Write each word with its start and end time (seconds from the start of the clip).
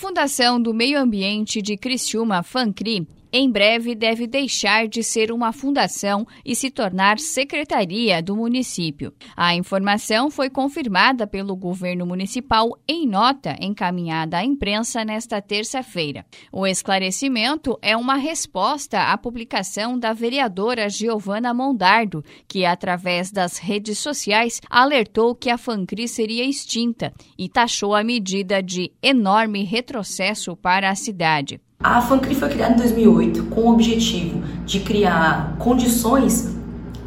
Fundação 0.00 0.58
do 0.58 0.72
Meio 0.72 0.98
Ambiente 0.98 1.60
de 1.60 1.76
Criciúma, 1.76 2.42
FANCRI, 2.42 3.06
em 3.32 3.50
breve 3.50 3.94
deve 3.94 4.26
deixar 4.26 4.88
de 4.88 5.02
ser 5.02 5.30
uma 5.30 5.52
fundação 5.52 6.26
e 6.44 6.54
se 6.56 6.70
tornar 6.70 7.18
secretaria 7.18 8.22
do 8.22 8.36
município. 8.36 9.12
A 9.36 9.54
informação 9.54 10.30
foi 10.30 10.50
confirmada 10.50 11.26
pelo 11.26 11.54
governo 11.54 12.04
municipal 12.04 12.76
em 12.88 13.06
nota 13.06 13.56
encaminhada 13.60 14.38
à 14.38 14.44
imprensa 14.44 15.04
nesta 15.04 15.40
terça-feira. 15.40 16.24
O 16.52 16.66
esclarecimento 16.66 17.78
é 17.80 17.96
uma 17.96 18.16
resposta 18.16 19.12
à 19.12 19.16
publicação 19.16 19.98
da 19.98 20.12
vereadora 20.12 20.88
Giovana 20.88 21.54
Mondardo, 21.54 22.24
que, 22.48 22.64
através 22.64 23.30
das 23.30 23.58
redes 23.58 23.98
sociais, 23.98 24.60
alertou 24.68 25.34
que 25.34 25.50
a 25.50 25.58
FANCRI 25.58 26.08
seria 26.08 26.44
extinta 26.44 27.12
e 27.38 27.48
taxou 27.48 27.94
a 27.94 28.02
medida 28.02 28.62
de 28.62 28.92
enorme 29.02 29.64
retrocesso 29.64 30.56
para 30.56 30.90
a 30.90 30.94
cidade. 30.94 31.60
A 31.82 32.02
FANCRI 32.02 32.34
foi 32.34 32.50
criada 32.50 32.74
em 32.74 32.76
2008 32.76 33.44
com 33.44 33.62
o 33.62 33.72
objetivo 33.72 34.42
de 34.66 34.80
criar 34.80 35.56
condições 35.58 36.54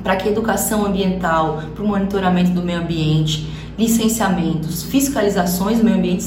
para 0.01 0.15
que 0.15 0.27
a 0.27 0.31
educação 0.31 0.83
ambiental, 0.83 1.61
para 1.75 1.83
o 1.83 1.87
monitoramento 1.87 2.49
do 2.49 2.63
meio 2.63 2.79
ambiente, 2.79 3.47
licenciamentos, 3.77 4.81
fiscalizações 4.81 5.77
do 5.77 5.83
meio 5.83 5.97
ambiente 5.97 6.23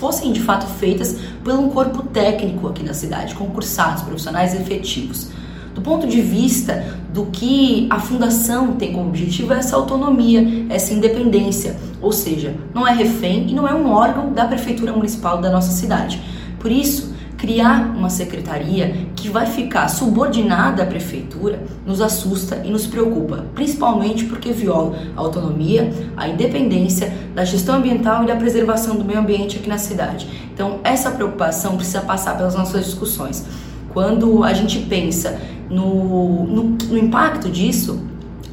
fossem 0.00 0.32
de 0.32 0.40
fato 0.40 0.66
feitas 0.66 1.18
por 1.44 1.52
um 1.52 1.68
corpo 1.68 2.04
técnico 2.04 2.68
aqui 2.68 2.82
na 2.82 2.94
cidade, 2.94 3.34
concursados, 3.34 4.02
profissionais 4.02 4.58
efetivos. 4.58 5.28
Do 5.74 5.82
ponto 5.82 6.06
de 6.06 6.22
vista 6.22 6.96
do 7.12 7.26
que 7.26 7.86
a 7.90 8.00
fundação 8.00 8.76
tem 8.76 8.94
como 8.94 9.10
objetivo 9.10 9.52
é 9.52 9.58
essa 9.58 9.76
autonomia, 9.76 10.66
essa 10.70 10.94
independência, 10.94 11.76
ou 12.00 12.12
seja, 12.12 12.54
não 12.72 12.88
é 12.88 12.94
refém 12.94 13.46
e 13.50 13.52
não 13.52 13.68
é 13.68 13.74
um 13.74 13.92
órgão 13.92 14.32
da 14.32 14.46
prefeitura 14.46 14.94
municipal 14.94 15.38
da 15.42 15.50
nossa 15.50 15.70
cidade. 15.70 16.22
Por 16.58 16.72
isso, 16.72 17.12
criar 17.36 17.94
uma 17.96 18.10
secretaria 18.10 19.08
que 19.16 19.28
vai 19.28 19.46
ficar 19.46 19.88
subordinada 19.88 20.82
à 20.82 20.86
prefeitura 20.86 21.62
nos 21.86 22.00
assusta 22.00 22.62
e 22.64 22.70
nos 22.70 22.86
preocupa, 22.86 23.44
principalmente 23.54 24.24
porque 24.24 24.52
viola 24.52 24.96
a 25.16 25.20
autonomia, 25.20 25.92
a 26.16 26.28
independência 26.28 27.12
da 27.34 27.44
gestão 27.44 27.76
ambiental 27.76 28.24
e 28.24 28.26
da 28.26 28.36
preservação 28.36 28.96
do 28.96 29.04
meio 29.04 29.18
ambiente 29.18 29.58
aqui 29.58 29.68
na 29.68 29.78
cidade. 29.78 30.28
Então, 30.52 30.80
essa 30.84 31.10
preocupação 31.10 31.76
precisa 31.76 32.00
passar 32.00 32.36
pelas 32.36 32.54
nossas 32.54 32.84
discussões. 32.84 33.44
Quando 33.92 34.42
a 34.42 34.52
gente 34.52 34.78
pensa 34.80 35.40
no, 35.68 36.44
no, 36.44 36.64
no 36.64 36.98
impacto 36.98 37.48
disso, 37.48 38.02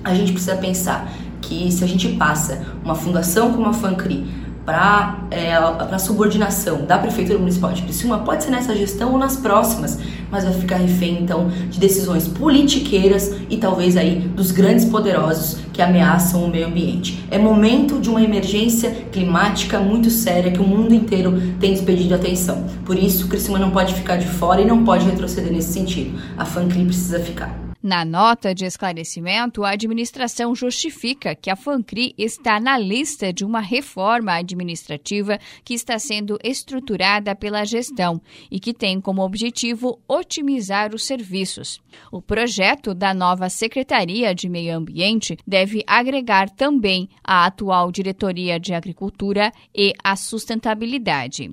a 0.03 0.13
gente 0.13 0.31
precisa 0.31 0.55
pensar 0.55 1.11
que 1.41 1.71
se 1.71 1.83
a 1.83 1.87
gente 1.87 2.09
passa 2.09 2.61
uma 2.83 2.95
fundação 2.95 3.51
como 3.51 3.67
a 3.67 3.73
FANCRI 3.73 4.40
para 4.65 5.25
é, 5.31 5.53
a 5.53 5.97
subordinação 5.97 6.85
da 6.85 6.97
Prefeitura 6.97 7.39
Municipal 7.39 7.73
de 7.73 7.81
Criciúma 7.81 8.19
pode 8.19 8.43
ser 8.43 8.51
nessa 8.51 8.75
gestão 8.75 9.11
ou 9.13 9.17
nas 9.17 9.37
próximas, 9.37 9.99
mas 10.29 10.43
vai 10.43 10.53
ficar 10.53 10.77
refém 10.77 11.21
então 11.21 11.49
de 11.69 11.79
decisões 11.79 12.27
politiqueiras 12.27 13.35
e 13.49 13.57
talvez 13.57 13.97
aí 13.97 14.19
dos 14.19 14.51
grandes 14.51 14.85
poderosos 14.85 15.57
que 15.73 15.81
ameaçam 15.81 16.43
o 16.43 16.49
meio 16.49 16.67
ambiente. 16.67 17.23
É 17.31 17.37
momento 17.37 17.99
de 17.99 18.09
uma 18.09 18.21
emergência 18.21 18.91
climática 19.11 19.79
muito 19.79 20.09
séria 20.09 20.51
que 20.51 20.59
o 20.59 20.67
mundo 20.67 20.93
inteiro 20.93 21.41
tem 21.59 21.73
despedido 21.73 22.13
atenção. 22.13 22.65
Por 22.85 22.97
isso, 22.97 23.27
Criciúma 23.27 23.59
não 23.59 23.71
pode 23.71 23.93
ficar 23.93 24.17
de 24.17 24.27
fora 24.27 24.61
e 24.61 24.65
não 24.65 24.83
pode 24.83 25.05
retroceder 25.05 25.51
nesse 25.51 25.73
sentido. 25.73 26.19
A 26.37 26.45
FANCRI 26.45 26.85
precisa 26.85 27.19
ficar. 27.19 27.60
Na 27.83 28.05
nota 28.05 28.53
de 28.53 28.63
esclarecimento, 28.63 29.63
a 29.63 29.71
administração 29.71 30.53
justifica 30.53 31.33
que 31.33 31.49
a 31.49 31.55
FANCRI 31.55 32.13
está 32.15 32.59
na 32.59 32.77
lista 32.77 33.33
de 33.33 33.43
uma 33.43 33.59
reforma 33.59 34.33
administrativa 34.33 35.39
que 35.65 35.73
está 35.73 35.97
sendo 35.97 36.37
estruturada 36.43 37.35
pela 37.35 37.65
gestão 37.65 38.21
e 38.51 38.59
que 38.59 38.71
tem 38.71 39.01
como 39.01 39.23
objetivo 39.23 39.99
otimizar 40.07 40.93
os 40.93 41.07
serviços. 41.07 41.81
O 42.11 42.21
projeto 42.21 42.93
da 42.93 43.15
nova 43.15 43.49
Secretaria 43.49 44.35
de 44.35 44.47
Meio 44.47 44.77
Ambiente 44.77 45.35
deve 45.47 45.83
agregar 45.87 46.51
também 46.51 47.09
a 47.23 47.47
atual 47.47 47.91
Diretoria 47.91 48.59
de 48.59 48.75
Agricultura 48.75 49.51
e 49.75 49.91
a 50.03 50.15
Sustentabilidade. 50.15 51.51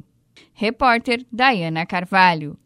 Repórter 0.53 1.25
Diana 1.33 1.87
Carvalho. 1.87 2.59